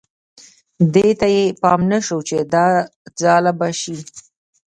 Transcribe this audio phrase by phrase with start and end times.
[0.93, 2.67] دې ته یې پام نه شو چې دا
[3.19, 3.97] ځاله به شي.